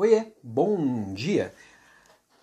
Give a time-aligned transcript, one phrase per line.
[0.00, 1.52] Oiê, bom dia!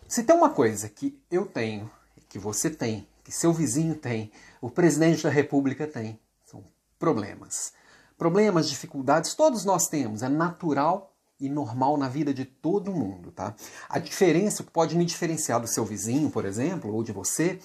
[0.10, 1.90] Se tem uma coisa que eu tenho,
[2.28, 4.30] que você tem, que seu vizinho tem,
[4.60, 6.66] o presidente da república tem, são
[7.00, 7.72] problemas.
[8.18, 13.56] Problemas, dificuldades, todos nós temos, é natural e normal na vida de todo mundo, tá?
[13.88, 17.58] A diferença que pode me diferenciar do seu vizinho, por exemplo, ou de você,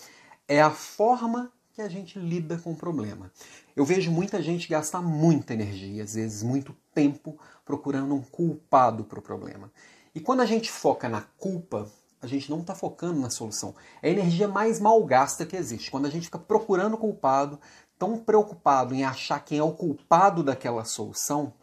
[0.47, 3.33] é a forma que a gente lida com o problema.
[3.75, 9.19] Eu vejo muita gente gastar muita energia, às vezes muito tempo, procurando um culpado para
[9.19, 9.73] o problema.
[10.15, 13.75] E quando a gente foca na culpa, a gente não está focando na solução.
[14.03, 15.91] É a energia mais mal gasta que existe.
[15.91, 17.59] Quando a gente fica procurando culpado,
[17.99, 21.55] tão preocupado em achar quem é o culpado daquela solução,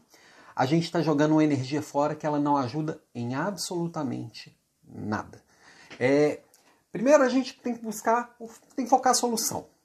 [0.55, 5.43] a gente está jogando uma energia fora que ela não ajuda em absolutamente nada.
[5.99, 6.39] É,
[6.91, 8.35] primeiro a gente tem que buscar,
[8.75, 9.76] tem que focar a solução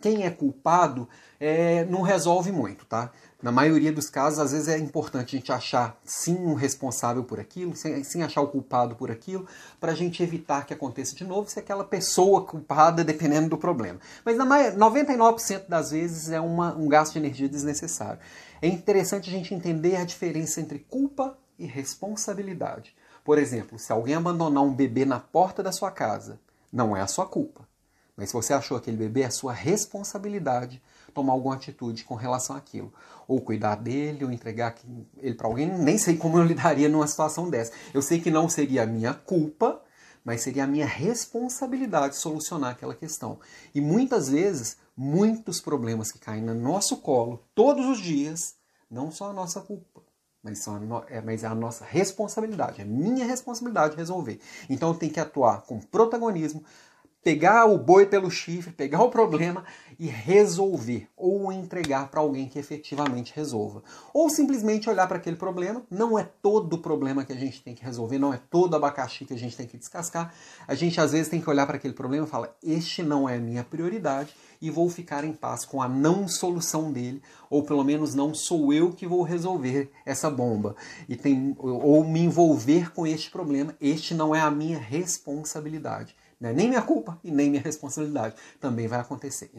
[0.00, 1.08] quem é culpado
[1.40, 3.10] é, não resolve muito, tá?
[3.42, 7.38] Na maioria dos casos, às vezes é importante a gente achar sim um responsável por
[7.38, 9.46] aquilo, sim, achar o culpado por aquilo,
[9.80, 14.00] para a gente evitar que aconteça de novo se aquela pessoa culpada, dependendo do problema.
[14.24, 18.20] Mas na 99% das vezes é uma, um gasto de energia desnecessário.
[18.60, 22.94] É interessante a gente entender a diferença entre culpa e responsabilidade.
[23.24, 26.40] Por exemplo, se alguém abandonar um bebê na porta da sua casa,
[26.72, 27.67] não é a sua culpa
[28.18, 30.82] mas se você achou aquele bebê, é sua responsabilidade
[31.14, 32.92] tomar alguma atitude com relação àquilo.
[33.28, 34.74] Ou cuidar dele, ou entregar
[35.18, 35.68] ele para alguém.
[35.78, 37.70] Nem sei como eu lidaria numa situação dessa.
[37.94, 39.80] Eu sei que não seria minha culpa,
[40.24, 43.38] mas seria a minha responsabilidade solucionar aquela questão.
[43.72, 48.56] E muitas vezes, muitos problemas que caem no nosso colo todos os dias,
[48.90, 50.02] não são a nossa culpa.
[50.42, 51.04] Mas, são no...
[51.08, 54.40] é, mas é a nossa responsabilidade, é minha responsabilidade resolver.
[54.68, 56.64] Então eu tenho que atuar com protagonismo,
[57.28, 59.62] pegar o boi pelo chifre, pegar o problema
[59.98, 63.82] e resolver, ou entregar para alguém que efetivamente resolva.
[64.14, 67.84] Ou simplesmente olhar para aquele problema, não é todo problema que a gente tem que
[67.84, 70.32] resolver, não é todo abacaxi que a gente tem que descascar.
[70.68, 73.36] A gente às vezes tem que olhar para aquele problema e falar: este não é
[73.36, 74.32] a minha prioridade
[74.62, 77.20] e vou ficar em paz com a não solução dele,
[77.50, 80.76] ou pelo menos não sou eu que vou resolver essa bomba
[81.08, 86.14] e tem ou me envolver com este problema, este não é a minha responsabilidade.
[86.40, 86.52] Né?
[86.52, 88.36] Nem minha culpa e nem minha responsabilidade.
[88.60, 89.50] Também vai acontecer.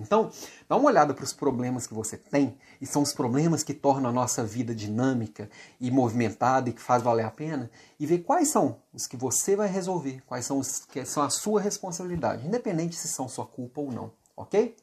[0.67, 4.09] Dá uma olhada para os problemas que você tem, e são os problemas que tornam
[4.09, 7.69] a nossa vida dinâmica e movimentada e que faz valer a pena,
[7.99, 11.29] e ver quais são os que você vai resolver, quais são os que são a
[11.29, 14.11] sua responsabilidade, independente se são sua culpa ou não.
[14.35, 14.75] Ok?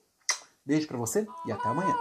[0.65, 1.95] Beijo para você e até amanhã.